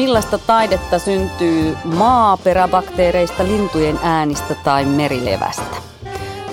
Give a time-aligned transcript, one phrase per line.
[0.00, 5.76] Millaista taidetta syntyy maaperäbakteereista, lintujen äänistä tai merilevästä?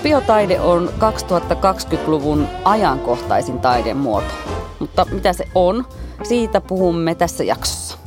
[0.02, 4.34] Biotaide on 2020-luvun ajankohtaisin taidemuoto.
[4.78, 5.86] Mutta mitä se on,
[6.22, 7.98] siitä puhumme tässä jaksossa.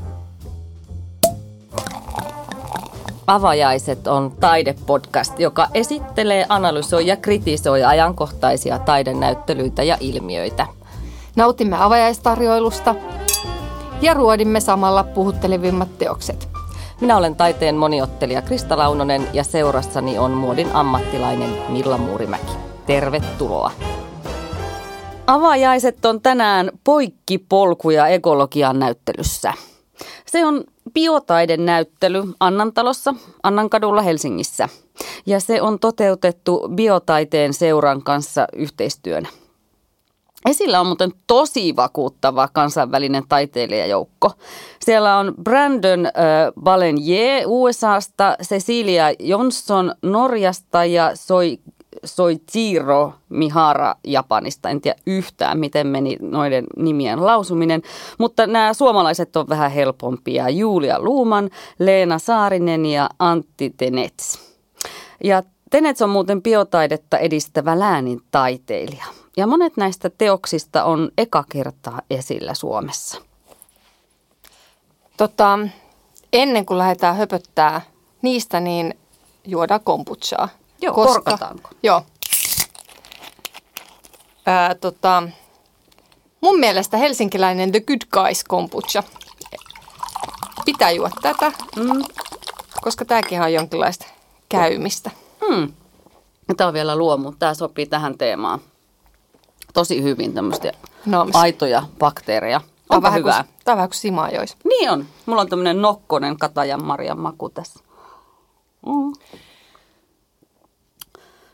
[3.28, 10.68] Avajaiset on taidepodcast, joka esittelee, analysoi ja kritisoi ajankohtaisia taidenäyttelyitä ja ilmiöitä.
[11.36, 12.96] Nautimme avajaistarjoilusta
[14.02, 16.50] ja ruodimme samalla puhuttelevimmat teokset.
[17.02, 22.52] Minä olen taiteen moniottelija Krista Launonen ja seurassani on muodin ammattilainen Milla Muurimäki.
[22.86, 23.72] Tervetuloa!
[25.28, 29.54] Avajaiset on tänään poikkipolkuja ekologian näyttelyssä.
[30.26, 30.64] Se on
[30.94, 33.14] biotaiden näyttely Annantalossa,
[33.44, 34.70] Annankadulla Helsingissä.
[35.26, 39.30] Ja se on toteutettu biotaiteen seuran kanssa yhteistyönä.
[40.46, 44.32] Esillä on muuten tosi vakuuttava kansainvälinen taiteilijajoukko.
[44.80, 46.12] Siellä on Brandon äh,
[46.62, 51.60] Balenier USAsta, Cecilia Johnson Norjasta ja Soi,
[52.06, 54.70] Soichiro Mihara Japanista.
[54.70, 57.82] En tiedä yhtään, miten meni noiden nimien lausuminen,
[58.18, 60.50] mutta nämä suomalaiset on vähän helpompia.
[60.50, 64.40] Julia Luuman, Leena Saarinen ja Antti Tenets.
[65.24, 72.02] Ja Tenets on muuten biotaidetta edistävä läänin taiteilija ja monet näistä teoksista on eka kertaa
[72.10, 73.22] esillä Suomessa.
[75.18, 75.60] Tota,
[76.34, 77.82] ennen kuin lähdetään höpöttää
[78.22, 79.00] niistä, niin
[79.46, 80.50] juodaan kombuchaa.
[80.82, 81.70] Joo, koska, korkataanko?
[81.84, 82.06] Joo.
[84.46, 85.24] Ää, tota,
[86.42, 89.04] mun mielestä helsinkiläinen The Good Guys kombucha.
[90.66, 92.04] Pitää juoda tätä, mm.
[92.82, 94.06] koska tämäkin on jonkinlaista
[94.50, 95.12] käymistä.
[95.50, 95.74] Mm.
[96.58, 97.32] Tämä on vielä luomu.
[97.40, 98.62] Tämä sopii tähän teemaan
[99.74, 100.72] tosi hyvin tämmöistä
[101.06, 102.62] no, aitoja bakteereja.
[102.88, 103.44] Tämä on vähän hyvää.
[103.44, 104.58] Kuin, tämä on vähän kuin simajois.
[104.64, 105.06] Niin on.
[105.26, 107.80] Mulla on tämmöinen nokkonen katajan marjan maku tässä.
[108.86, 109.14] Mm.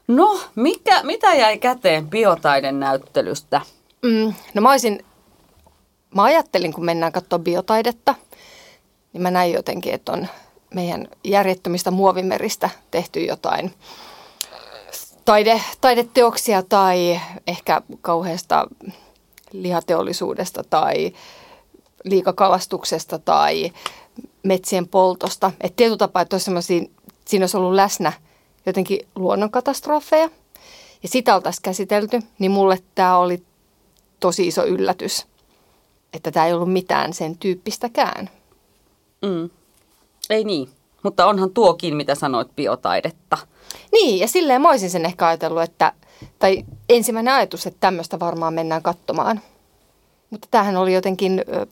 [0.08, 3.62] No, mikä, mitä jäi käteen biotaiden näyttelystä?
[4.02, 5.06] Mm, no mä olisin,
[6.16, 8.16] mä ajattelin kun mennään katsoa biotaidetta,
[9.14, 10.28] niin mä näin jotenkin, että on
[10.74, 13.74] meidän järjettömistä muovimeristä tehty jotain
[15.28, 18.68] taide, taideteoksia tai ehkä kauheasta
[19.52, 21.14] lihateollisuudesta tai
[22.04, 23.72] liikakalastuksesta tai
[24.44, 25.52] metsien poltosta.
[25.62, 28.14] Et tietyllä tapaa, että siinä olisi ollut läsnä
[28.66, 30.30] jotenkin luonnonkatastrofeja
[31.04, 33.44] ja sitä oltaisiin käsitelty, niin mulle tämä oli
[34.20, 35.28] tosi iso yllätys,
[36.14, 38.30] että tämä ei ollut mitään sen tyyppistäkään.
[39.22, 39.50] Mm.
[40.30, 40.70] Ei niin,
[41.04, 43.38] mutta onhan tuokin, mitä sanoit, biotaidetta–
[43.92, 45.92] niin, ja silleen mä olisin sen ehkä ajatellut, että,
[46.40, 49.42] tai ensimmäinen ajatus, että tämmöistä varmaan mennään katsomaan.
[50.30, 51.66] Mutta tämähän oli jotenkin ö,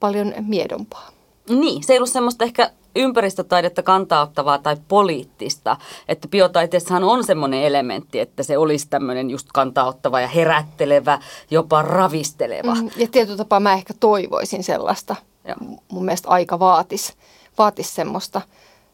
[0.00, 1.10] paljon miedompaa.
[1.48, 5.76] Niin, se ei ollut semmoista ehkä ympäristötaidetta kantauttavaa tai poliittista.
[6.08, 11.18] Että biotaiteessahan on semmoinen elementti, että se olisi tämmöinen just kantauttava ja herättelevä,
[11.50, 12.74] jopa ravisteleva.
[12.74, 15.16] Mm, ja tietyllä tapaa mä ehkä toivoisin sellaista.
[15.44, 15.56] Ja.
[15.92, 17.12] Mun mielestä aika vaatisi
[17.58, 18.40] vaatis semmoista.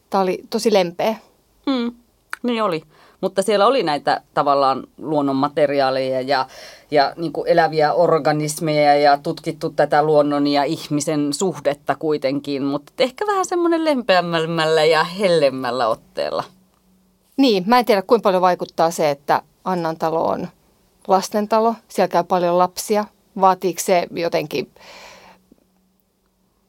[0.09, 1.15] Tämä oli tosi lempeä.
[1.65, 1.91] Mm,
[2.43, 2.83] niin oli.
[3.21, 6.47] Mutta siellä oli näitä tavallaan luonnonmateriaaleja ja,
[6.91, 13.27] ja niin kuin eläviä organismeja ja tutkittu tätä luonnon ja ihmisen suhdetta kuitenkin, mutta ehkä
[13.27, 16.43] vähän semmoinen lempeämmällä ja hellemmällä otteella.
[17.37, 20.47] Niin, mä en tiedä kuinka paljon vaikuttaa se, että Annan talo on
[21.07, 21.75] lastentalo.
[21.87, 23.05] Siellä käy paljon lapsia.
[23.41, 24.71] Vaatiiko se jotenkin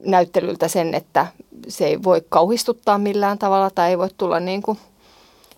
[0.05, 1.27] näyttelyltä sen, että
[1.69, 4.79] se ei voi kauhistuttaa millään tavalla tai ei voi tulla niin kuin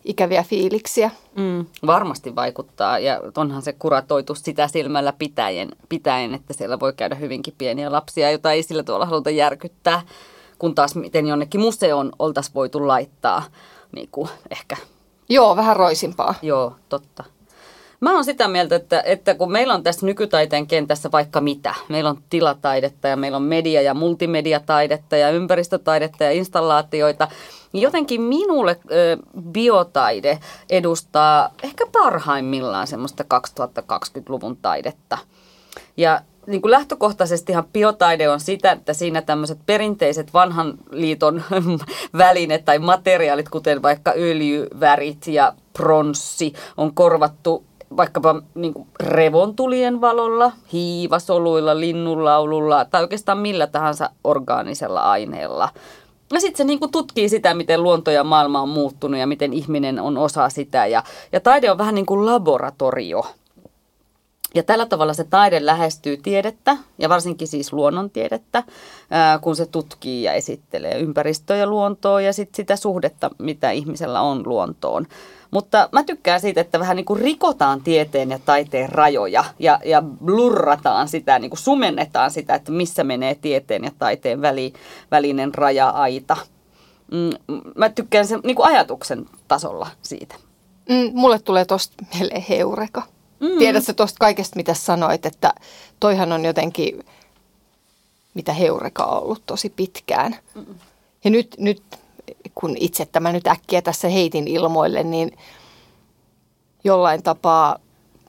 [0.05, 1.11] ikäviä fiiliksiä.
[1.37, 7.15] Mm, varmasti vaikuttaa ja onhan se kuratoitu sitä silmällä pitäen, pitäen, että siellä voi käydä
[7.15, 10.03] hyvinkin pieniä lapsia, joita ei sillä tuolla haluta järkyttää,
[10.59, 13.43] kun taas miten jonnekin museoon oltaisiin voitu laittaa
[13.93, 14.77] niin kuin ehkä.
[15.29, 16.35] Joo, vähän roisimpaa.
[16.43, 17.25] Joo, totta.
[18.01, 22.11] Mä oon sitä mieltä, että, että kun meillä on tässä nykytaiteen kentässä vaikka mitä, meillä
[22.11, 27.29] on tilataidetta ja meillä on media- ja multimediataidetta ja ympäristötaidetta ja installaatioita,
[27.73, 30.39] niin jotenkin minulle ö, biotaide
[30.71, 35.19] edustaa ehkä parhaimmillaan semmoista 2020-luvun taidetta.
[35.97, 41.43] Ja niin kuin lähtökohtaisestihan biotaide on sitä, että siinä tämmöiset perinteiset vanhan liiton
[42.19, 47.65] välineet tai materiaalit, kuten vaikka öljyvärit ja pronssi, on korvattu
[47.97, 55.69] vaikkapa niin kuin revontulien valolla, hiivasoluilla, linnunlaululla tai oikeastaan millä tahansa orgaanisella aineella.
[56.33, 59.53] Ja sitten se niin kuin tutkii sitä, miten luonto ja maailma on muuttunut ja miten
[59.53, 60.87] ihminen on osa sitä.
[60.87, 61.03] Ja,
[61.33, 63.25] ja taide on vähän niin kuin laboratorio.
[64.55, 68.63] Ja tällä tavalla se taide lähestyy tiedettä ja varsinkin siis luonnontiedettä,
[69.41, 74.43] kun se tutkii ja esittelee ympäristöä ja luontoa ja sit sitä suhdetta, mitä ihmisellä on
[74.47, 75.07] luontoon.
[75.51, 80.03] Mutta mä tykkään siitä, että vähän niin kuin rikotaan tieteen ja taiteen rajoja ja, ja
[80.25, 84.73] blurrataan sitä, niin kuin sumennetaan sitä, että missä menee tieteen ja taiteen väli,
[85.11, 86.37] välinen raja-aita.
[87.13, 87.31] Mm,
[87.77, 90.35] mä tykkään sen niin kuin ajatuksen tasolla siitä.
[90.89, 93.03] Mm, mulle tulee tosta mieleen heureka.
[93.41, 93.59] Mm.
[93.59, 95.55] Tiedätkö tuosta kaikesta, mitä sanoit, että
[96.01, 97.05] toihan on jotenkin,
[98.35, 100.37] mitä heureka on ollut tosi pitkään.
[100.55, 100.65] Mm.
[101.25, 101.83] Ja nyt, nyt,
[102.55, 105.39] kun itse tämä nyt äkkiä tässä heitin ilmoille, niin
[106.85, 107.79] jollain tapaa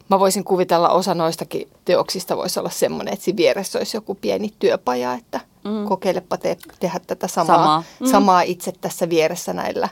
[0.09, 4.53] mä voisin kuvitella osa noistakin teoksista voisi olla semmoinen, että siinä vieressä olisi joku pieni
[4.59, 5.87] työpaja, että mm.
[5.87, 7.83] kokeilepa te, tehdä tätä samaa, samaa.
[7.99, 8.07] Mm.
[8.07, 9.89] samaa itse tässä vieressä näillä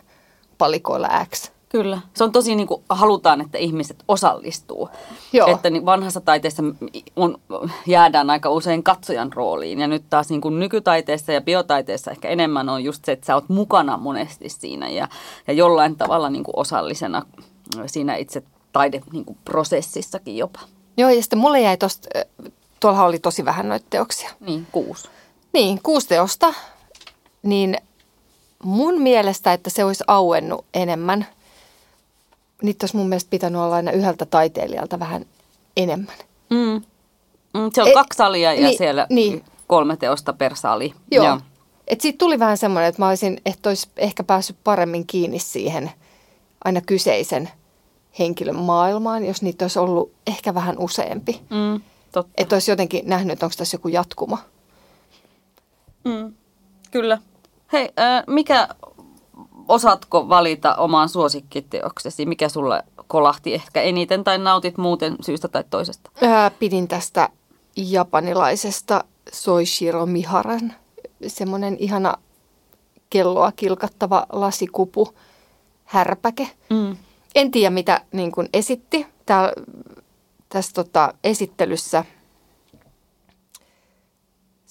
[0.57, 1.51] palikoilla X.
[1.69, 2.01] Kyllä.
[2.13, 4.89] Se on tosi niin kuin halutaan, että ihmiset osallistuu.
[5.33, 5.47] Joo.
[5.47, 6.63] Että niin vanhassa taiteessa
[7.15, 7.37] on,
[7.87, 9.79] jäädään aika usein katsojan rooliin.
[9.79, 13.35] Ja nyt taas niin kuin nykytaiteessa ja biotaiteessa ehkä enemmän on just se, että sä
[13.35, 15.07] oot mukana monesti siinä ja,
[15.47, 17.21] ja jollain tavalla niin kuin osallisena
[17.85, 20.59] siinä itse taideprosessissakin niin jopa.
[20.97, 22.09] Joo, ja sitten mulle jäi tuosta,
[22.79, 24.29] tuolla oli tosi vähän noita teoksia.
[24.39, 25.07] Niin, kuusi.
[25.53, 26.53] Niin, kuusi teosta.
[27.43, 27.77] Niin
[28.63, 31.25] mun mielestä, että se olisi auennut enemmän–
[32.61, 35.25] niitä olisi mun mielestä pitänyt olla aina yhdeltä taiteilijalta vähän
[35.77, 36.15] enemmän.
[36.49, 36.81] Mm.
[37.53, 39.43] Mm, se on e, kaksi salia ja niin, siellä niin.
[39.67, 40.93] kolme teosta per sali.
[41.11, 41.25] Joo.
[41.25, 41.39] Joo.
[41.87, 45.91] Et siitä tuli vähän semmoinen, että mä olisin, että olisi ehkä päässyt paremmin kiinni siihen
[46.65, 47.49] aina kyseisen
[48.19, 51.41] henkilön maailmaan, jos niitä olisi ollut ehkä vähän useampi.
[51.49, 51.81] Mm,
[52.11, 52.33] totta.
[52.37, 54.37] Että olisi jotenkin nähnyt, että onko tässä joku jatkuma.
[56.03, 56.33] Mm,
[56.91, 57.17] kyllä.
[57.73, 58.67] Hei, äh, mikä
[59.67, 62.25] osaatko valita omaan suosikkiteoksesi?
[62.25, 66.11] Mikä sulle kolahti ehkä eniten tai nautit muuten syystä tai toisesta?
[66.21, 67.29] Ää, pidin tästä
[67.75, 70.73] japanilaisesta Soishiro Miharan.
[71.27, 72.13] Semmoinen ihana
[73.09, 75.13] kelloa kilkattava lasikupu,
[75.85, 76.49] härpäke.
[76.69, 76.97] Mm.
[77.35, 79.07] En tiedä, mitä niin kuin esitti.
[79.25, 79.53] Tää,
[80.49, 82.05] tässä tota, esittelyssä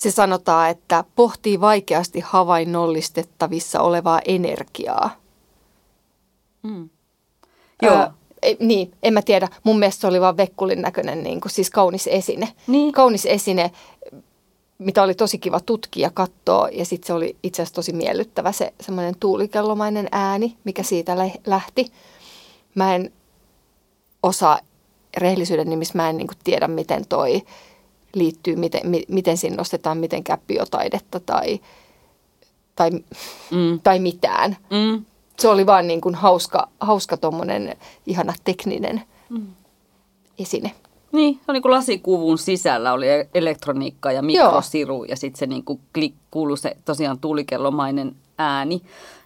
[0.05, 5.11] se sanotaan, että pohtii vaikeasti havainnollistettavissa olevaa energiaa.
[6.63, 6.89] Mm.
[7.83, 7.95] Joo.
[7.95, 8.09] Öö,
[8.61, 9.49] niin, en mä tiedä.
[9.63, 12.49] Mun mielestä se oli vaan vekkulin näköinen, niin kuin, siis kaunis esine.
[12.67, 12.93] Niin.
[12.93, 13.71] Kaunis esine,
[14.79, 16.69] mitä oli tosi kiva tutkia, katsoa.
[16.69, 21.17] Ja sitten se oli itse asiassa tosi miellyttävä se semmoinen tuulikellomainen ääni, mikä siitä
[21.47, 21.93] lähti.
[22.75, 23.13] Mä en
[24.23, 24.59] osaa
[25.17, 27.43] rehellisyyden nimissä, mä en niin kuin, tiedä, miten toi
[28.15, 31.61] liittyy, miten, mi, miten siinä nostetaan mitenkään biotaidetta tai,
[32.77, 32.91] tai,
[33.51, 33.81] mm.
[33.83, 34.57] tai mitään.
[34.71, 35.05] Mm.
[35.39, 37.77] Se oli vaan niin kuin hauska, hauska tuommoinen
[38.07, 39.47] ihana tekninen mm.
[40.39, 40.73] esine.
[41.13, 45.05] Niin, se on niin lasikuvun sisällä oli elektroniikka ja mikrosiru Joo.
[45.05, 48.83] ja sitten se niin kuin klik, kuului se tosiaan tulikellomainen ääni.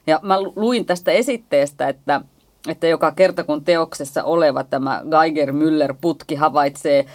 [0.07, 2.21] Ja mä luin tästä esitteestä, että
[2.71, 7.07] että joka kerta kun teoksessa oleva tämä Geiger-Müller-putki havaitsee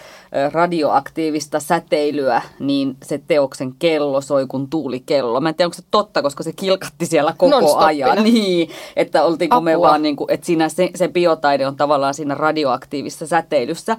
[0.52, 5.40] radioaktiivista säteilyä, niin se teoksen kello soi kuin tuulikello.
[5.40, 8.24] Mä en tiedä, onko se totta, koska se kilkatti siellä koko ajan.
[8.24, 9.64] Niin, että oltiinko Apua.
[9.64, 13.96] me vaan niin kuin, että siinä se, se biotaide on tavallaan siinä radioaktiivisessa säteilyssä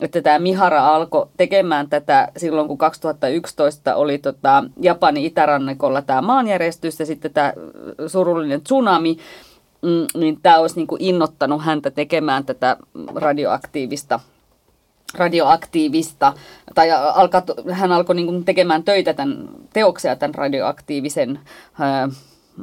[0.00, 7.00] että tämä Mihara alkoi tekemään tätä silloin, kun 2011 oli tota Japanin itärannikolla tämä maanjärjestys
[7.00, 7.52] ja sitten tämä
[8.06, 9.18] surullinen tsunami,
[9.82, 12.76] mm, niin tämä olisi niin kuin innottanut häntä tekemään tätä
[13.14, 14.20] radioaktiivista
[15.14, 16.32] radioaktiivista,
[16.74, 21.40] tai alka, hän alkoi niin kuin tekemään töitä tämän teoksia tämän radioaktiivisen,
[21.78, 22.08] ää,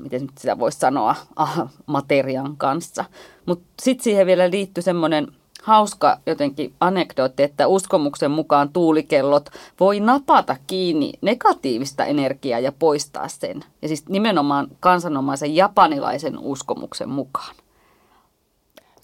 [0.02, 3.06] miten sitä voisi sanoa, ah, materian kanssa.
[3.46, 5.28] Mutta sitten siihen vielä liittyi semmoinen
[5.66, 13.64] hauska jotenkin anekdootti, että uskomuksen mukaan tuulikellot voi napata kiinni negatiivista energiaa ja poistaa sen.
[13.82, 17.56] Ja siis nimenomaan kansanomaisen japanilaisen uskomuksen mukaan.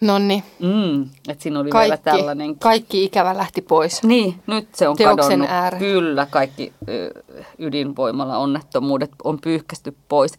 [0.02, 0.44] Nonni.
[0.60, 2.60] Mm, että siinä oli kaikki, vielä tällainen.
[2.60, 4.04] Kaikki ikävä lähti pois.
[4.04, 5.50] Niin, nyt se on Teoksen kadonnut.
[5.50, 5.80] Äärä.
[5.80, 6.74] Kyllä, kaikki
[7.60, 10.34] ydinvoimalla onnettomuudet on pyyhkästy pois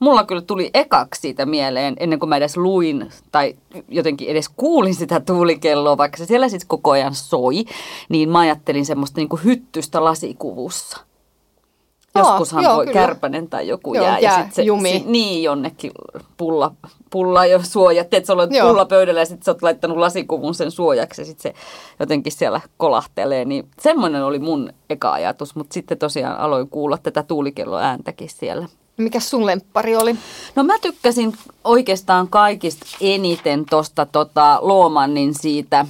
[0.00, 3.54] mulla kyllä tuli ekaksi siitä mieleen, ennen kuin mä edes luin tai
[3.88, 7.64] jotenkin edes kuulin sitä tuulikelloa, vaikka se siellä siis koko ajan soi,
[8.08, 11.08] niin mä ajattelin semmoista niin kuin hyttystä lasikuvussa.
[12.14, 13.00] Joskushan joo, voi kyllä.
[13.00, 14.90] kärpänen tai joku joo, jää, jää ja sit se, jumi.
[14.90, 15.92] Se, niin jonnekin
[16.36, 16.72] pulla,
[17.10, 20.70] pulla jo suojat, että sä olet pulla pöydällä ja sitten sä oot laittanut lasikuvun sen
[20.70, 21.58] suojaksi ja sitten se
[22.00, 23.44] jotenkin siellä kolahtelee.
[23.44, 28.68] Niin semmoinen oli mun eka ajatus, mutta sitten tosiaan aloin kuulla tätä tuulikelloääntäkin siellä.
[28.98, 30.16] Mikä sun lemppari oli?
[30.54, 31.32] No mä tykkäsin
[31.64, 35.86] oikeastaan kaikista eniten tuosta tota Loomannin siitä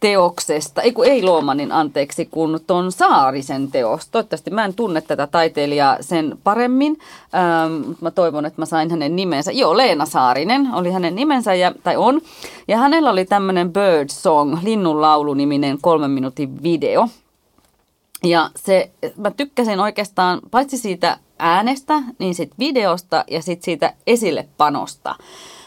[0.00, 4.08] teoksesta, ei kun ei Loomanin anteeksi, kun ton Saarisen teos.
[4.08, 6.98] Toivottavasti mä en tunne tätä taiteilijaa sen paremmin,
[7.34, 9.52] ähm, mä toivon, että mä sain hänen nimensä.
[9.52, 12.20] Joo, Leena Saarinen oli hänen nimensä, ja, tai on.
[12.68, 17.08] Ja hänellä oli tämmöinen Bird Song, linnun laulu-niminen kolmen minuutin video.
[18.24, 25.14] Ja se, mä tykkäsin oikeastaan paitsi siitä äänestä, niin siitä videosta ja sitten siitä esillepanosta.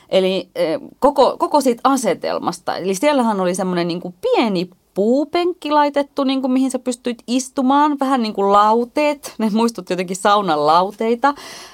[0.10, 2.78] Eli eh, koko, koko siitä asetelmasta.
[2.78, 8.00] Eli siellähän oli semmoinen niin pieni puupenkki laitettu, niin kuin mihin sä pystyit istumaan.
[8.00, 11.34] Vähän niin kuin lauteet, ne muistutti jotenkin saunan lauteita.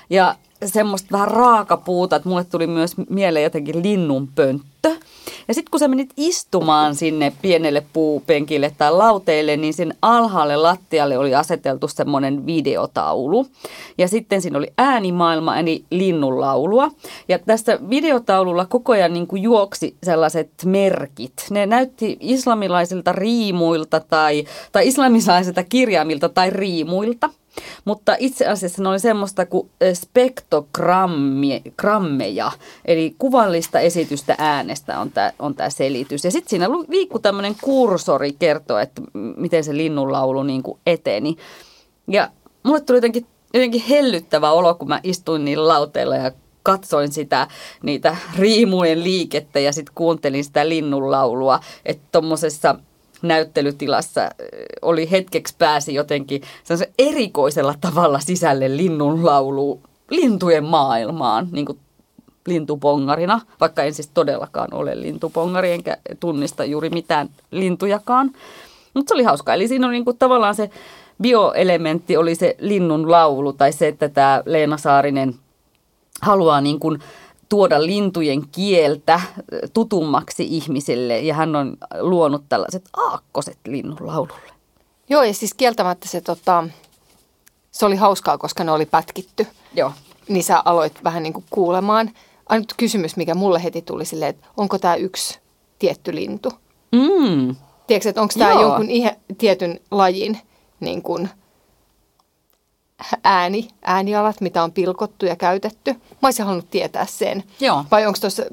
[0.09, 4.95] Ja semmoista vähän raakapuuta, että mulle tuli myös mieleen jotenkin linnunpönttö.
[5.49, 11.17] Ja sitten kun sä menit istumaan sinne pienelle puupenkille tai lauteille, niin sen alhaalle lattialle
[11.17, 13.45] oli aseteltu semmoinen videotaulu.
[13.97, 16.91] Ja sitten siinä oli äänimaailma, eli linnunlaulua.
[17.27, 21.33] Ja tässä videotaululla koko ajan niin kuin juoksi sellaiset merkit.
[21.49, 27.29] Ne näytti islamilaisilta riimuilta tai, tai islamilaisilta kirjaimilta tai riimuilta.
[27.85, 32.51] Mutta itse asiassa ne oli semmoista kuin spektogrammeja,
[32.85, 36.25] eli kuvallista esitystä äänestä on tämä on tää selitys.
[36.25, 39.01] Ja sitten siinä liikkui tämmöinen kursori kertoa, että
[39.37, 41.35] miten se linnunlaulu niin kuin eteni.
[42.07, 42.29] Ja
[42.63, 46.31] mulle tuli jotenkin, jotenkin hellyttävä olo, kun mä istuin niillä lauteilla ja
[46.63, 47.47] katsoin sitä,
[47.83, 52.75] niitä riimujen liikettä ja sitten kuuntelin sitä linnunlaulua, että tuommoisessa–
[53.21, 54.29] näyttelytilassa
[54.81, 56.41] oli hetkeksi pääsi jotenkin
[56.99, 61.79] erikoisella tavalla sisälle linnun laulu lintujen maailmaan, niin kuin
[62.47, 68.31] lintupongarina, vaikka en siis todellakaan ole lintupongari, enkä tunnista juuri mitään lintujakaan.
[68.93, 69.53] Mutta se oli hauska.
[69.53, 70.69] Eli siinä on niin kuin tavallaan se
[71.21, 75.35] bioelementti oli se linnun laulu tai se, että tämä Leena Saarinen
[76.21, 76.99] haluaa niin kuin
[77.49, 79.21] tuoda lintujen kieltä
[79.73, 84.51] tutummaksi ihmisille ja hän on luonut tällaiset aakkoset linnunlaululle.
[85.09, 86.63] Joo ja siis kieltämättä se, tota,
[87.71, 89.47] se oli hauskaa, koska ne oli pätkitty.
[89.73, 89.91] Joo.
[90.27, 92.11] Niin sä aloit vähän niin kuin kuulemaan.
[92.49, 95.39] Ainut kysymys, mikä mulle heti tuli silleen, että onko tämä yksi
[95.79, 96.51] tietty lintu?
[96.91, 97.55] Mm.
[97.87, 100.39] Tiedätkö, että onko tämä jonkun ihe, tietyn lajin
[100.79, 101.29] niin kuin,
[103.23, 105.93] ääni, äänialat, mitä on pilkottu ja käytetty.
[105.93, 107.43] Mä olisin halunnut tietää sen.
[107.59, 107.85] Joo.
[107.91, 108.43] Vai onko tuossa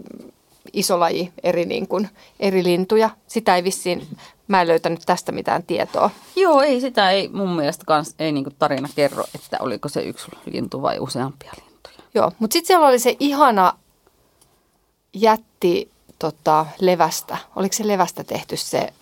[0.72, 2.08] iso laji eri, niin kuin,
[2.40, 3.10] eri lintuja?
[3.26, 4.08] Sitä ei vissiin,
[4.48, 6.10] mä en löytänyt tästä mitään tietoa.
[6.36, 10.02] Joo, ei sitä ei mun mielestä kans, ei niin kuin tarina kerro, että oliko se
[10.02, 11.96] yksi lintu vai useampia lintuja.
[12.14, 13.72] Joo, mutta sitten siellä oli se ihana
[15.14, 17.36] jätti tota, levästä.
[17.56, 18.92] Oliko se levästä tehty se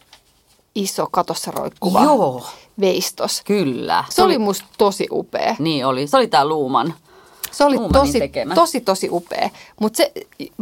[0.75, 2.47] iso katossa roikkuva Joo.
[2.81, 3.43] veistos.
[3.45, 4.05] Kyllä.
[4.09, 5.57] Se, se oli musta tosi upea.
[5.59, 6.07] Niin oli.
[6.07, 6.95] Se oli tämä Luuman.
[7.53, 8.21] Se oli tosi,
[8.55, 9.51] tosi, tosi upea.
[9.81, 10.03] Mutta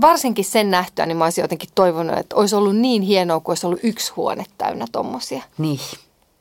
[0.00, 3.66] varsinkin sen nähtyä, niin mä olisin jotenkin toivonut, että olisi ollut niin hienoa, kun olisi
[3.66, 5.42] ollut yksi huone täynnä tommosia.
[5.58, 5.80] Niin.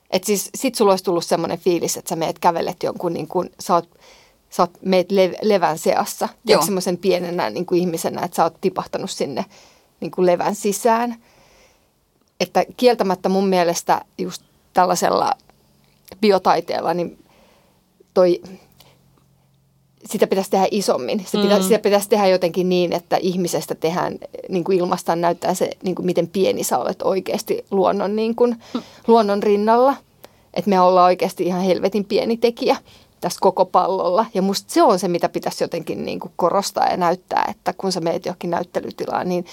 [0.09, 3.49] Et siis sit sulla olisi tullut semmoinen fiilis, että sä meet kävelet jonkun, niin kuin,
[3.59, 3.89] sä oot,
[4.49, 6.29] sä oot meet le- levän seassa.
[6.65, 9.45] semmoisen pienenä niin kuin ihmisenä, että sä oot tipahtanut sinne
[9.99, 11.15] niin kuin levän sisään–
[12.41, 14.43] että kieltämättä mun mielestä just
[14.73, 15.31] tällaisella
[16.21, 17.25] biotaiteella, niin
[18.13, 18.41] toi,
[20.05, 21.25] sitä pitäisi tehdä isommin.
[21.25, 21.67] Se pitäisi, mm.
[21.67, 24.17] Sitä pitäisi tehdä jotenkin niin, että ihmisestä tehdään,
[24.49, 28.55] niin kuin ilmastaan näyttää se, niin kuin miten pieni sä olet oikeasti luonnon, niin kuin,
[28.73, 28.81] mm.
[29.07, 29.95] luonnon rinnalla.
[30.53, 32.77] Että me ollaan oikeasti ihan helvetin pieni tekijä
[33.21, 34.25] tässä koko pallolla.
[34.33, 37.91] Ja musta se on se, mitä pitäisi jotenkin niin kuin korostaa ja näyttää, että kun
[37.91, 39.45] sä meet johonkin näyttelytilaan, niin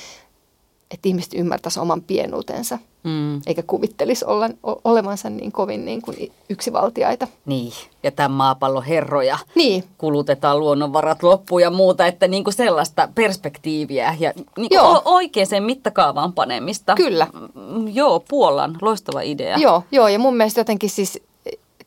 [0.90, 3.40] että ihmiset ymmärtäisi oman pienuutensa, mm.
[3.46, 4.50] eikä kuvittelisi olla,
[4.84, 7.28] olevansa niin kovin niin kuin yksivaltiaita.
[7.46, 9.84] Niin, ja tämän maapallon herroja niin.
[9.98, 15.02] kulutetaan luonnonvarat loppuun ja muuta, että niin kuin sellaista perspektiiviä ja niin Joo.
[15.04, 16.94] oikeaan mittakaavaan panemista.
[16.94, 17.26] Kyllä.
[17.54, 19.56] Mm, joo, Puolan, loistava idea.
[19.56, 21.20] Joo, joo, ja mun mielestä jotenkin siis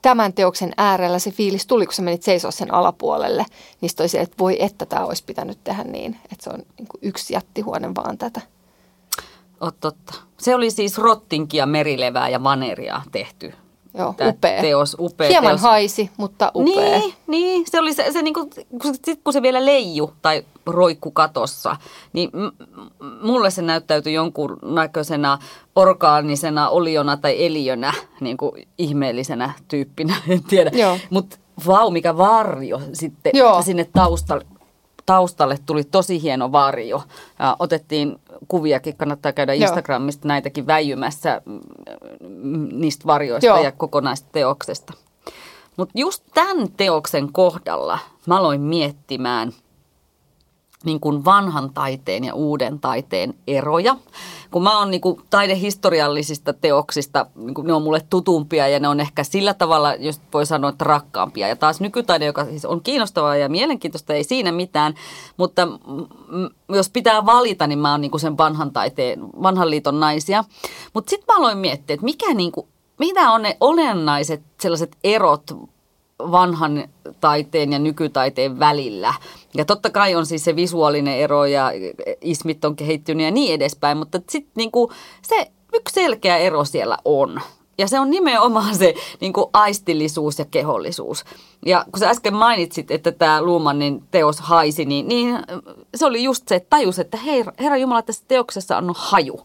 [0.02, 3.46] tämän teoksen äärellä se fiilis tuli, kun sä menit seisoa sen alapuolelle,
[3.82, 7.02] niin toisi, että voi että tämä olisi pitänyt tehdä niin, että se on niin kuin
[7.02, 8.42] yksi jättihuone vaan tätä.
[9.62, 10.14] Oh, totta.
[10.38, 13.54] Se oli siis rottinkia, merilevää ja vaneria tehty.
[13.98, 14.62] Joo, Tämä upea.
[14.62, 15.62] Teos, upea Hieman teos.
[15.62, 17.00] haisi, mutta upea.
[17.00, 18.50] Niin, niin se oli se, se niin kuin,
[19.06, 21.76] sit kun se vielä leiju tai roikku katossa,
[22.14, 22.48] niin m-
[23.28, 25.38] mulle se näyttäytyi jonkun näköisenä
[25.76, 30.72] orgaanisena oliona tai eliönä, niin kuin ihmeellisenä tyyppinä, en tiedä.
[31.10, 31.38] Mutta
[31.68, 33.62] vau, mikä varjo sitten Joo.
[33.62, 34.46] sinne taustalle
[35.06, 37.04] taustalle tuli tosi hieno varjo.
[37.40, 39.68] Ja otettiin kuviakin, kannattaa käydä Joo.
[39.68, 43.64] Instagramista näitäkin väijymässä mm, niistä varjoista Joo.
[43.64, 44.94] ja kokonaista teoksesta.
[45.78, 49.52] Mutta just tämän teoksen kohdalla mä aloin miettimään
[50.84, 53.96] niin kuin vanhan taiteen ja uuden taiteen eroja.
[54.52, 59.00] Kun mä oon niin kuin taidehistoriallisista teoksista, niin ne on mulle tutumpia ja ne on
[59.00, 61.48] ehkä sillä tavalla, jos voi sanoa, että rakkaampia.
[61.48, 64.94] Ja taas nykytaide, joka siis on kiinnostavaa ja mielenkiintoista, ei siinä mitään.
[65.38, 65.68] Mutta
[66.70, 70.44] jos pitää valita, niin mä oon niin kuin sen vanhan taiteen, vanhan liiton naisia.
[70.94, 72.68] Mutta sitten mä aloin miettiä, että mikä niin kuin,
[73.00, 75.44] mitä on ne olennaiset sellaiset erot
[76.32, 76.88] vanhan
[77.22, 79.14] taiteen ja nykytaiteen välillä.
[79.54, 81.72] Ja totta kai on siis se visuaalinen ero ja
[82.22, 87.42] ismit on kehittynyt ja niin edespäin, mutta sitten niinku se yksi selkeä ero siellä on.
[87.78, 91.24] Ja se on nimenomaan se niin kuin aistillisuus ja kehollisuus.
[91.66, 95.40] Ja kun sä äsken mainitsit, että tämä Luumannin teos haisi, niin, niin
[95.96, 99.42] se oli just se, että tajus, että hei, Herra Jumala, tässä teoksessa on haju.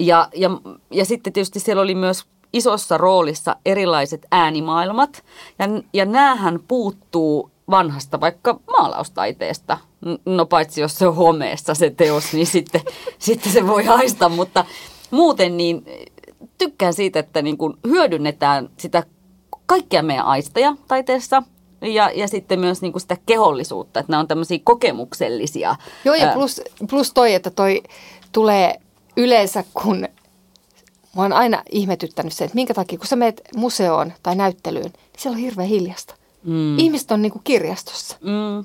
[0.00, 0.50] Ja, ja,
[0.90, 5.24] ja sitten tietysti siellä oli myös isossa roolissa erilaiset äänimaailmat.
[5.58, 9.78] Ja, ja näähän puuttuu vanhasta vaikka maalaustaiteesta.
[10.24, 12.80] No paitsi jos se on homeessa se teos, niin sitten,
[13.18, 14.64] sitten se voi haista, mutta
[15.10, 15.84] muuten niin
[16.58, 19.02] tykkään siitä, että niin kuin hyödynnetään sitä
[19.66, 21.42] kaikkia meidän aisteja taiteessa
[21.80, 25.76] ja, ja sitten myös niin kuin sitä kehollisuutta, että nämä on tämmöisiä kokemuksellisia.
[26.04, 27.82] Joo ja plus, plus toi, että toi
[28.32, 28.80] tulee
[29.16, 30.08] yleensä, kun
[31.14, 35.18] Mua on aina ihmetyttänyt se, että minkä takia, kun sä menet museoon tai näyttelyyn, niin
[35.18, 36.14] siellä on hirveän hiljasta.
[36.44, 36.78] Mm.
[36.78, 38.16] Ihmiset on niin kuin kirjastossa.
[38.20, 38.64] Mm.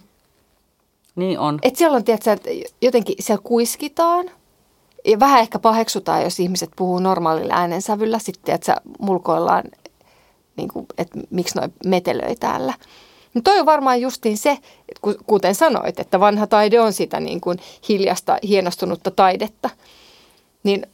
[1.15, 1.59] Niin on.
[1.61, 2.49] Et siellä on, tiedätkö, että
[2.81, 4.31] jotenkin siellä kuiskitaan.
[5.05, 8.19] Ja vähän ehkä paheksutaan, jos ihmiset puhuu normaalilla äänensävyllä.
[8.19, 9.63] Sitten, että mulkoillaan,
[10.55, 12.73] niin kuin, että miksi noin metelöi täällä.
[13.33, 14.51] No toi on varmaan justiin se,
[14.89, 17.59] että kuten sanoit, että vanha taide on sitä niin kuin
[17.89, 19.69] hiljasta, hienostunutta taidetta.
[20.63, 20.87] Niin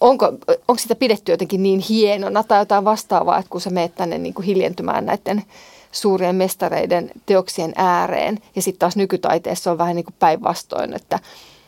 [0.00, 0.26] onko,
[0.68, 4.34] onko sitä pidetty jotenkin niin hienona tai jotain vastaavaa, että kun sä meet tänne niin
[4.34, 5.44] kuin hiljentymään näiden
[5.92, 11.18] suurien mestareiden teoksien ääreen ja sitten taas nykytaiteessa on vähän niin kuin päinvastoin, että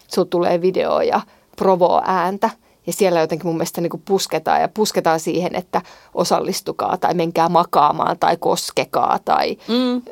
[0.08, 1.20] sulla tulee video ja
[1.56, 2.50] provo ääntä
[2.86, 5.82] ja siellä jotenkin mun mielestä niin kuin pusketaan ja pusketaan siihen, että
[6.14, 10.02] osallistukaa tai menkää makaamaan tai koskekaa tai mm.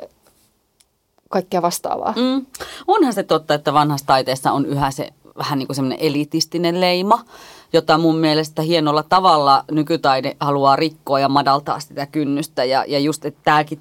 [1.29, 2.15] kaikkea vastaavaa.
[2.17, 2.47] Mm.
[2.87, 7.25] Onhan se totta, että vanhassa taiteessa on yhä se vähän niin kuin semmoinen elitistinen leima
[7.73, 12.65] jota mun mielestä hienolla tavalla nykytaide haluaa rikkoa ja madaltaa sitä kynnystä.
[12.65, 13.81] Ja, ja just, että tämäkin,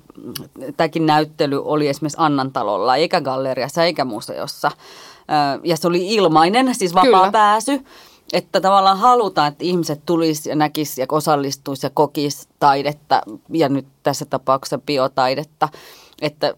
[0.78, 4.72] tämäkin näyttely oli esimerkiksi Annantalolla, eikä galleriassa eikä museossa.
[5.64, 7.32] Ja se oli ilmainen, siis vapaa Kyllä.
[7.32, 7.86] pääsy.
[8.34, 13.86] Että tavallaan halutaan, että ihmiset tulisi ja näkisi ja osallistuisi ja kokisi taidetta ja nyt
[14.04, 15.70] tässä tapauksessa biotaidetta.
[16.22, 16.54] Että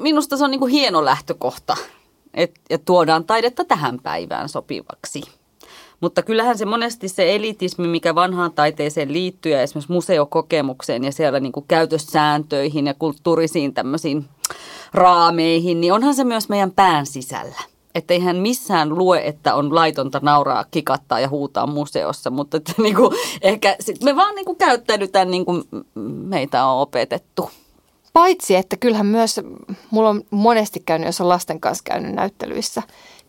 [0.00, 1.76] minusta se on niin kuin hieno lähtökohta,
[2.34, 5.22] että tuodaan taidetta tähän päivään sopivaksi.
[6.00, 11.40] Mutta kyllähän se monesti se elitismi, mikä vanhaan taiteeseen liittyy ja esimerkiksi museokokemukseen ja siellä
[11.40, 14.24] niin kuin käytössääntöihin ja kulttuurisiin tämmöisiin
[14.94, 17.62] raameihin, niin onhan se myös meidän pään sisällä.
[17.94, 22.96] Että eihän missään lue, että on laitonta nauraa, kikattaa ja huutaa museossa, mutta että niin
[22.96, 23.10] kuin,
[23.42, 25.64] ehkä sit me vaan niin kuin käyttäydytään niin kuin
[26.24, 27.50] meitä on opetettu.
[28.12, 29.40] Paitsi, että kyllähän myös,
[29.90, 32.82] mulla on monesti käynyt, jos on lasten kanssa käynyt näyttelyissä,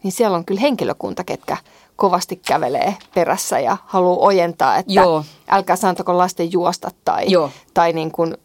[0.04, 1.58] niin siellä on kyllä henkilökunta, ketkä
[1.96, 5.26] kovasti kävelee perässä ja haluaa ojentaa, että Joo.
[5.50, 7.52] älkää saantako lasten juosta tai, Joo.
[7.74, 8.38] tai niin kuin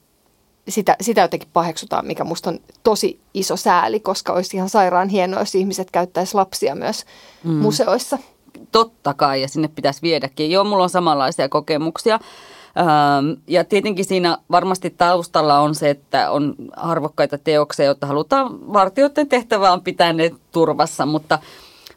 [0.69, 5.41] sitä, sitä jotenkin paheksutaan, mikä musta on tosi iso sääli, koska olisi ihan sairaan hienoa,
[5.41, 7.05] jos ihmiset käyttäisi lapsia myös
[7.45, 7.51] mm.
[7.55, 8.19] museoissa.
[8.73, 10.51] Totta kai, ja sinne pitäisi viedäkin.
[10.51, 12.21] Joo, mulla on samanlaisia kokemuksia.
[12.79, 19.29] Ähm, ja tietenkin siinä varmasti taustalla on se, että on arvokkaita teoksia, joita halutaan vartijoiden
[19.29, 21.39] tehtävää on pitää ne turvassa, mutta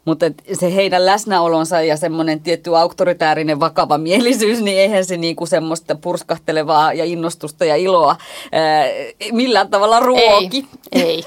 [0.04, 5.94] mutta se heidän läsnäolonsa ja semmoinen tietty auktoritäärinen vakava mielisyys, niin eihän se niinku semmoista
[5.94, 8.16] purskahtelevaa ja innostusta ja iloa
[8.52, 8.84] ää,
[9.32, 10.66] millään tavalla ruoki.
[10.92, 11.24] Ei,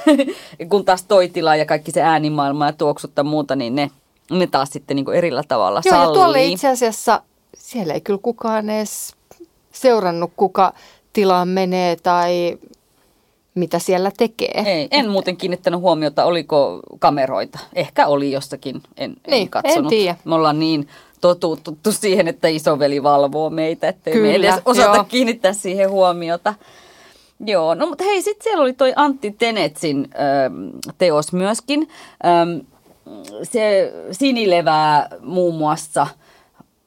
[0.58, 0.68] ei.
[0.70, 3.92] Kun taas toi tila ja kaikki se äänimaailma ja tuoksut ja muuta, niin ne,
[4.32, 6.10] ne taas sitten niinku erillä tavalla Joo, sallii.
[6.10, 7.22] ja tuolle itse asiassa
[7.58, 9.15] siellä ei kyllä kukaan edes
[9.76, 10.74] seurannut, kuka
[11.14, 12.58] tilaan menee tai
[13.56, 14.64] mitä siellä tekee.
[14.66, 17.60] Ei, en muuten kiinnittänyt huomiota, oliko kameroita.
[17.74, 19.86] Ehkä oli jossakin, en, niin, en katsonut.
[19.86, 20.16] En tiedä.
[20.26, 20.88] Me ollaan niin
[21.22, 25.04] totuttu siihen, että isoveli valvoo meitä, ettei Kyllä, me edes osata joo.
[25.04, 26.54] kiinnittää siihen huomiota.
[27.46, 30.18] Joo, no mutta hei, sitten siellä oli toi Antti Tenetsin ö,
[30.98, 31.90] teos myöskin.
[32.26, 32.64] Ö,
[33.44, 36.08] se sinilevää muun muassa–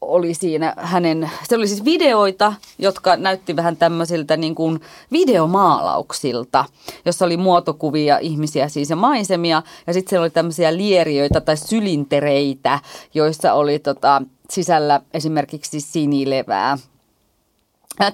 [0.00, 4.80] oli siinä hänen, se oli siis videoita, jotka näytti vähän tämmöisiltä niin kuin
[5.12, 6.64] videomaalauksilta,
[7.04, 9.62] jossa oli muotokuvia ihmisiä siis ja maisemia.
[9.86, 12.78] Ja sitten siellä oli tämmöisiä lieriöitä tai sylintereitä,
[13.14, 16.78] joissa oli tota, sisällä esimerkiksi sinilevää.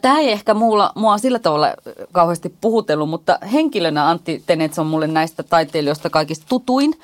[0.03, 1.75] Tämä ei ehkä muulla, mua sillä tavalla
[2.13, 6.95] kauheasti puhutellut, mutta henkilönä Antti Tenets on mulle näistä taiteilijoista kaikista tutuin.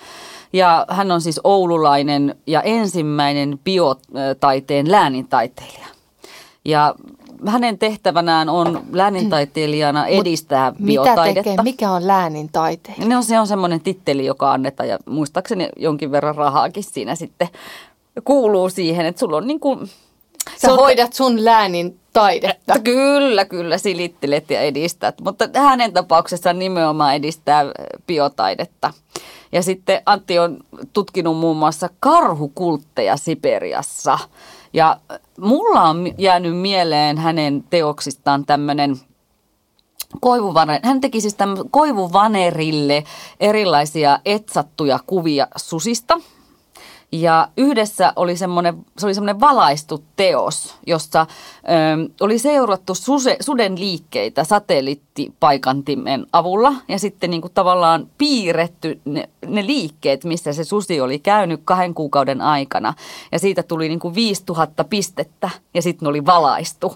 [0.53, 5.87] Ja hän on siis oululainen ja ensimmäinen biotaiteen läänintaiteilija.
[6.65, 6.95] Ja
[7.47, 11.29] hänen tehtävänään on läänintaiteilijana edistää Mut biotaidetta.
[11.29, 11.63] Mitä tekee?
[11.63, 13.09] Mikä on läänintaiteilija?
[13.09, 17.49] No se on semmoinen titteli, joka annetaan ja muistaakseni jonkin verran rahaakin siinä sitten
[18.25, 19.91] kuuluu siihen, että sulla on niin kuin...
[20.57, 22.79] Sä hoidat sun läänin taidetta.
[22.79, 27.65] Kyllä, kyllä, silittelet ja edistät, mutta hänen tapauksessaan nimenomaan edistää
[28.07, 28.93] biotaidetta.
[29.53, 30.59] Ja sitten Antti on
[30.93, 34.19] tutkinut muun muassa karhukultteja Siperiassa.
[34.73, 34.97] Ja
[35.41, 38.97] mulla on jäänyt mieleen hänen teoksistaan tämmöinen
[40.21, 40.81] koivuvaner.
[40.85, 41.37] Hän teki siis
[41.71, 43.05] koivuvanerille
[43.41, 46.21] erilaisia etsattuja kuvia susista–
[47.13, 53.79] ja yhdessä oli semmoinen, se oli semmoinen valaistu teos, jossa ö, oli seurattu suse, suden
[53.81, 61.01] liikkeitä satelliittipaikantimen avulla ja sitten niin kuin tavallaan piirretty ne, ne liikkeet, missä se susi
[61.01, 62.95] oli käynyt kahden kuukauden aikana.
[63.33, 66.95] Ja siitä tuli niin kuin 5000 pistettä ja sitten ne oli valaistu.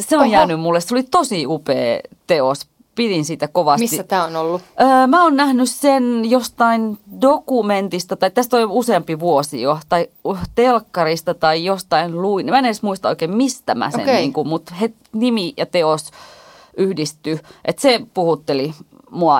[0.00, 0.32] Se on Oho.
[0.32, 3.84] jäänyt mulle, se oli tosi upea teos pidin siitä kovasti.
[3.84, 4.62] Missä tämä on ollut?
[4.80, 10.08] Öö, mä oon nähnyt sen jostain dokumentista, tai tästä on useampi vuosi jo, tai
[10.54, 12.50] telkkarista tai jostain luin.
[12.50, 14.14] Mä en edes muista oikein, mistä mä sen, okay.
[14.14, 16.10] niin kuin, mutta he, nimi ja teos
[16.76, 17.38] yhdisty.
[17.64, 18.74] Että se puhutteli
[19.10, 19.38] mua.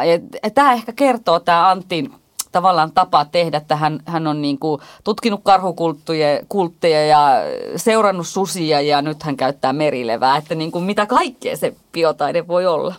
[0.54, 2.12] Tämä ehkä kertoo tämä Antin
[2.52, 7.30] tavallaan tapa tehdä, että hän, hän on niin kuin tutkinut karhukultteja ja
[7.76, 12.66] seurannut susia ja nyt hän käyttää merilevää, että niin kuin mitä kaikkea se biotaide voi
[12.66, 12.94] olla.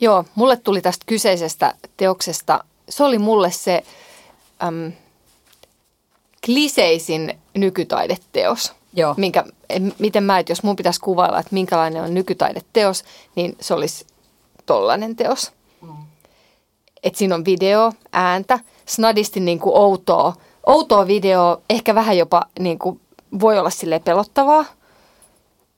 [0.00, 3.82] Joo, mulle tuli tästä kyseisestä teoksesta, se oli mulle se
[4.62, 4.92] äm,
[6.44, 8.72] kliseisin nykytaideteos.
[8.92, 9.14] Joo.
[9.16, 9.44] Minkä,
[9.98, 13.04] miten mä, että jos mun pitäisi kuvailla, että minkälainen on nykytaideteos,
[13.34, 14.06] niin se olisi
[14.66, 15.52] tollainen teos.
[15.80, 15.96] Mm.
[17.02, 20.34] Että siinä on video, ääntä, snadisti niin kuin outoa,
[20.66, 23.00] outoa video, ehkä vähän jopa niin kuin
[23.40, 24.64] voi olla sille pelottavaa–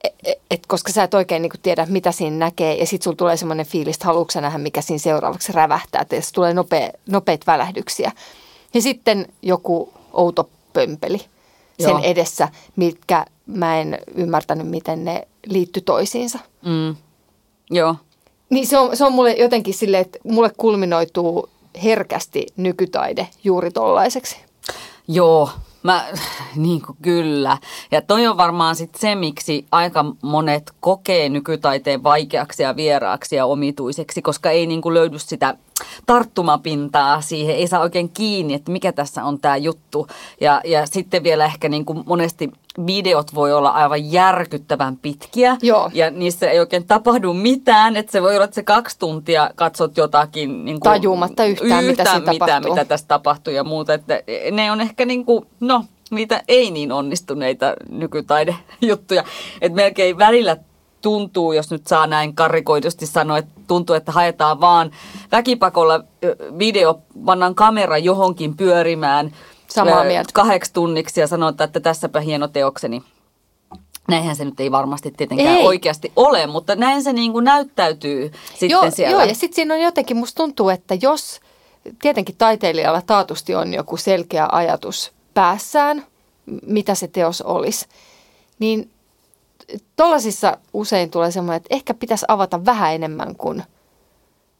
[0.04, 3.36] et, et, koska sä et oikein niin tiedä, mitä siinä näkee, ja sitten sulla tulee
[3.36, 8.12] semmoinen fiilis, että haluatko nähdä, mikä siinä seuraavaksi rävähtää, että se tulee nopea, nopeita välähdyksiä.
[8.74, 11.18] Ja sitten joku outo pömpeli
[11.80, 12.00] sen Joo.
[12.02, 16.38] edessä, mitkä mä en ymmärtänyt, miten ne liitty toisiinsa.
[16.64, 16.96] Mm.
[17.70, 17.94] Joo.
[18.50, 21.48] Niin se on, se on mulle jotenkin silleen, että mulle kulminoituu
[21.84, 24.36] herkästi nykytaide juuri tollaiseksi.
[25.08, 25.50] Joo,
[25.82, 26.04] Mä,
[26.56, 27.58] niin kuin kyllä.
[27.90, 33.46] Ja toi on varmaan sit se, miksi aika monet kokee nykytaiteen vaikeaksi ja vieraaksi ja
[33.46, 35.56] omituiseksi, koska ei niin kuin löydy sitä
[36.06, 40.06] tarttumapintaa siihen, ei saa oikein kiinni, että mikä tässä on tämä juttu.
[40.40, 42.50] Ja, ja sitten vielä ehkä niin kuin monesti
[42.86, 45.56] videot voi olla aivan järkyttävän pitkiä.
[45.62, 45.90] Joo.
[45.94, 49.96] ja niissä ei oikein tapahdu mitään, että se voi olla, että se kaksi tuntia katsot
[49.96, 54.72] jotakin niin kuin, tajumatta yhtään, yhtään mitä, mitä, mitä tässä tapahtuu ja muuta, että ne
[54.72, 59.24] on ehkä niin kuin, no niitä ei niin onnistuneita nykytaidejuttuja,
[59.60, 60.56] että melkein välillä
[61.02, 64.90] tuntuu, jos nyt saa näin karikoidusti sanoa, että tuntuu, että haetaan vaan
[65.32, 66.04] väkipakolla
[66.58, 69.32] video, pannaan kamera johonkin pyörimään
[69.70, 70.30] Samaa mieltä.
[70.34, 73.02] kahdeksi tunniksi ja sanotaan, että tässäpä hieno teokseni.
[74.08, 75.66] Näinhän se nyt ei varmasti tietenkään ei.
[75.66, 79.12] oikeasti ole, mutta näin se niin kuin näyttäytyy sitten joo, siellä.
[79.12, 81.40] Joo, ja sitten siinä on jotenkin, musta tuntuu, että jos
[82.02, 86.06] tietenkin taiteilijalla taatusti on joku selkeä ajatus päässään,
[86.66, 87.86] mitä se teos olisi,
[88.58, 88.90] niin
[89.96, 93.62] Tuollaisissa usein tulee semmoinen, että ehkä pitäisi avata vähän enemmän kuin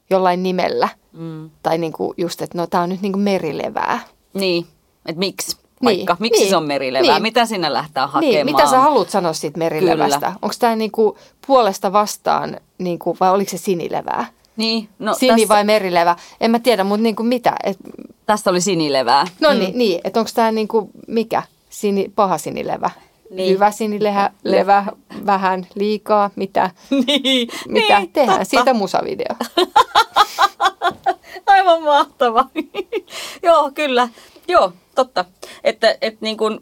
[0.09, 0.89] jollain nimellä.
[1.11, 1.49] Mm.
[1.63, 3.99] Tai niin kuin just, että no tämä on nyt niin kuin merilevää.
[4.33, 4.67] Niin,
[5.09, 5.57] että miksi?
[5.83, 7.13] Vaikka, niin, miksi niin, se on merilevää?
[7.13, 7.21] Niin.
[7.21, 8.21] Mitä sinne lähtee hakemaan?
[8.21, 10.33] Niin, mitä sä haluat sanoa siitä merilevästä?
[10.41, 11.17] Onko tämä niinku
[11.47, 14.25] puolesta vastaan, niinku, vai oliko se sinilevää?
[14.57, 15.47] Niin, no Sini tässä...
[15.47, 16.15] vai merilevä?
[16.41, 17.55] En mä tiedä, mutta niinku mitä?
[17.63, 17.77] Et...
[18.25, 19.27] Tässä oli sinilevää.
[19.41, 19.59] No mm.
[19.59, 21.43] niin, niin että onko tämä niinku mikä?
[21.69, 22.89] Sini, paha sinilevä?
[23.29, 23.53] Niin.
[23.53, 24.85] Hyvä sinilevä, levä,
[25.25, 26.69] vähän, liikaa, mitä,
[27.07, 28.39] niin, mitä niin, tehdään.
[28.39, 28.49] Totta.
[28.49, 29.35] Siitä musavideo.
[31.47, 32.45] Aivan mahtava.
[33.43, 34.09] Joo, kyllä.
[34.47, 34.73] Joo,
[35.05, 35.25] totta.
[35.63, 36.59] Että et niin kuin,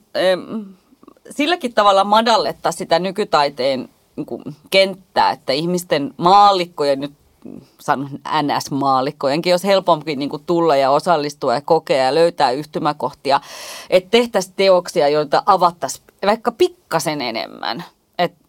[1.29, 7.13] silläkin tavalla madalletta sitä nykytaiteen niin kenttää, että ihmisten maallikkojen nyt
[7.79, 8.09] sanon
[8.41, 13.41] NS-maallikkojenkin, jos helpompi niin kuin tulla ja osallistua ja kokea ja löytää yhtymäkohtia,
[13.89, 17.83] että tehtäisiin teoksia, joita avattaisiin vaikka pikkasen enemmän.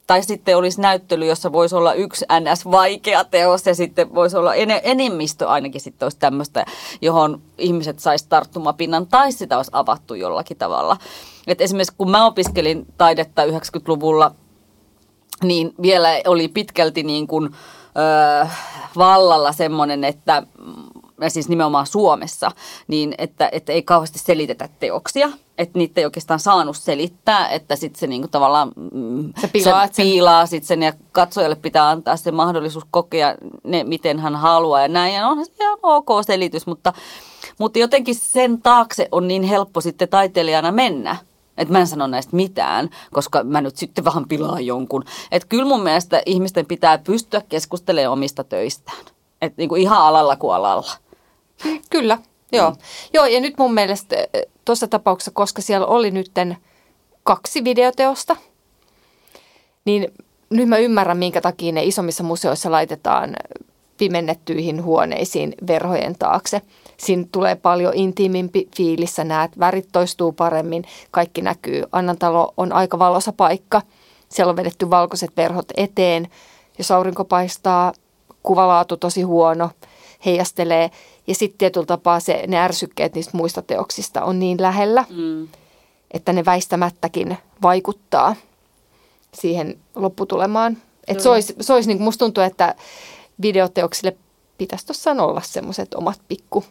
[0.09, 4.71] Tai sitten olisi näyttely, jossa voisi olla yksi NS-vaikea teos ja sitten voisi olla en,
[4.83, 6.65] enemmistö ainakin sitten olisi tämmöistä,
[7.01, 10.97] johon ihmiset saisi tarttumapinnan tai sitä olisi avattu jollakin tavalla.
[11.47, 14.35] Et esimerkiksi kun mä opiskelin taidetta 90-luvulla,
[15.43, 17.51] niin vielä oli pitkälti niin kuin,
[18.45, 18.47] ö,
[18.97, 20.43] vallalla semmoinen, että
[21.29, 22.51] siis nimenomaan Suomessa,
[22.89, 25.31] niin että, että ei kauheasti selitetä teoksia.
[25.59, 30.03] Että niitä ei oikeastaan saanut selittää, että sitten se niinku tavallaan mm, se piilaa, se
[30.03, 34.89] piilaa sit sen ja katsojalle pitää antaa se mahdollisuus kokea ne, miten hän haluaa ja
[34.89, 35.15] näin.
[35.15, 36.93] Ja onhan se ihan ok selitys, mutta,
[37.59, 41.17] mutta jotenkin sen taakse on niin helppo sitten taiteilijana mennä.
[41.59, 45.05] Että mä en sano näistä mitään, koska mä nyt sitten vähän pilaan jonkun.
[45.31, 48.99] Että kyllä mun mielestä ihmisten pitää pystyä keskustelemaan omista töistään.
[49.43, 50.93] Että niin kuin ihan alalla kuin alalla.
[51.91, 52.19] Kyllä,
[52.53, 52.71] joo.
[52.71, 52.77] Mm.
[53.15, 54.17] Joo, ja nyt mun mielestä
[54.65, 56.57] tuossa tapauksessa, koska siellä oli nytten
[57.23, 58.37] kaksi videoteosta,
[59.85, 60.13] niin
[60.51, 63.37] nyt mä ymmärrän, minkä takia ne isommissa museoissa laitetaan
[63.99, 66.63] pimennettyihin huoneisiin verhojen taakse.
[66.97, 71.85] Siinä tulee paljon intiimimpi fiilis, sä näet, värit toistuu paremmin, kaikki näkyy.
[71.93, 73.83] Annantalo on aika valosa paikka.
[74.29, 76.29] Siellä on vedetty valkoiset verhot eteen.
[76.79, 77.93] Jos aurinko paistaa,
[78.43, 79.71] kuvalaatu tosi huono,
[80.25, 80.91] heijastelee.
[81.27, 85.49] Ja sitten tietyllä tapaa se, ne ärsykkeet niistä muista teoksista on niin lähellä, mm.
[86.11, 88.37] että ne väistämättäkin vaikuttaa
[89.35, 90.79] siihen lopputulemaan.
[91.09, 92.75] Että se olisi, se olisi niin musta tuntuu, että
[93.43, 94.17] videoteoksille
[94.59, 96.65] pitäisi tuossa olla semmoiset omat pikku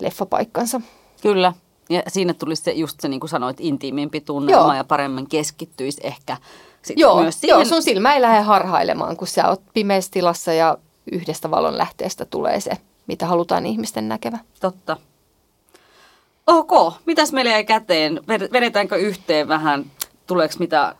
[0.00, 0.80] leffapaikkansa.
[1.22, 1.52] Kyllä.
[1.90, 4.74] Ja siinä tulisi se, just se, niin kuin sanoit, intiimimpi tunnelma joo.
[4.74, 6.36] ja paremmin keskittyisi ehkä
[6.96, 7.56] joo, myös siihen.
[7.56, 10.78] Joo, sun silmä ei lähde harhailemaan, kun sä oot pimeässä tilassa ja
[11.12, 14.38] yhdestä valon lähteestä tulee se mitä halutaan ihmisten näkevä.
[14.60, 14.96] Totta.
[16.46, 18.20] Ok, mitäs meillä jäi käteen?
[18.28, 19.90] Vedetäänkö yhteen vähän?
[20.26, 20.94] Tuleeko mitä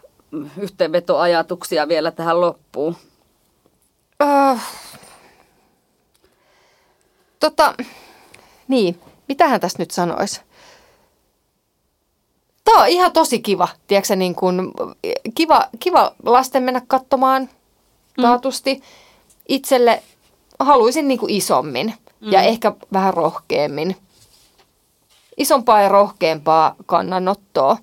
[0.58, 2.96] yhteenvetoajatuksia vielä tähän loppuun?
[4.22, 4.60] Uh,
[7.40, 7.74] tota,
[8.68, 10.40] niin, mitähän tässä nyt sanoisi?
[12.64, 14.74] Tämä on ihan tosi kiva, tiedätkö, niin kun,
[15.34, 17.48] kiva, kiva lasten mennä katsomaan
[18.22, 18.74] taatusti.
[18.74, 18.82] Mm.
[19.48, 20.02] Itselle
[20.58, 22.32] haluaisin niin kuin isommin mm.
[22.32, 23.96] ja ehkä vähän rohkeammin.
[25.36, 27.76] Isompaa ja rohkeampaa kannanottoa.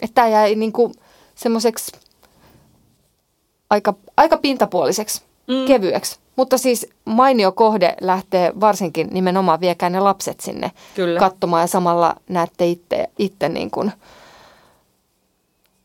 [0.00, 0.94] Että tämä jäi niin kuin
[1.34, 1.92] semmoiseksi
[3.70, 5.66] aika, aika pintapuoliseksi, mm.
[5.66, 6.18] kevyeksi.
[6.36, 11.20] Mutta siis mainio kohde lähtee varsinkin nimenomaan viekään ne lapset sinne Kyllä.
[11.20, 13.92] katsomaan ja samalla näette itse, itse niin kuin–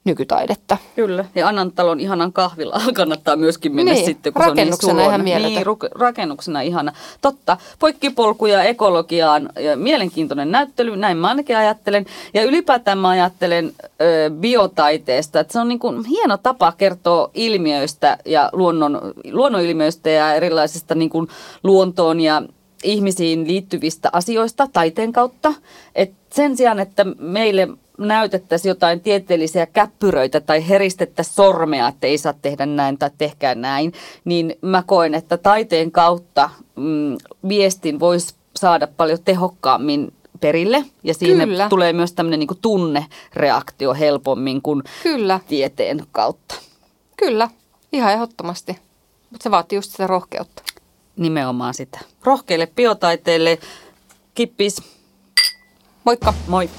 [0.04, 0.78] nykytaidetta.
[0.96, 5.38] Kyllä, ja Annantalon ihanan kahvilaan kannattaa myöskin mennä niin, sitten, kun rakennuksena se on niin
[5.38, 6.94] ihan Niin, rakennuksena ihana.
[7.22, 12.06] Totta, poikkipolkuja ekologiaan, ja mielenkiintoinen näyttely, näin mä ainakin ajattelen.
[12.34, 18.18] Ja ylipäätään mä ajattelen ö, biotaiteesta, että se on niin kuin hieno tapa kertoa ilmiöistä
[18.26, 21.28] ja luonnon, luonnonilmiöistä ja erilaisista niin kuin
[21.64, 22.42] luontoon ja
[22.84, 25.54] ihmisiin liittyvistä asioista taiteen kautta.
[25.96, 32.34] Et sen sijaan, että meille näytettäisiin jotain tieteellisiä käppyröitä tai heristettäisiin sormea, että ei saa
[32.42, 33.94] tehdä näin tai tehkää näin,
[34.26, 41.46] niin mä koen, että taiteen kautta mm, viestin voisi saada paljon tehokkaammin perille ja siinä
[41.46, 41.70] Kyllä.
[41.70, 45.40] tulee myös tämmöinen niin tunnereaktio helpommin kuin Kyllä.
[45.48, 46.56] tieteen kautta.
[47.18, 47.50] Kyllä,
[47.94, 48.78] ihan ehdottomasti,
[49.30, 50.64] mutta se vaatii just sitä rohkeutta.
[51.18, 52.00] Nimenomaan sitä.
[52.24, 53.60] Rohkeille biotaiteille,
[54.36, 54.82] kippis.
[56.04, 56.34] Moikka.
[56.48, 56.70] Moi.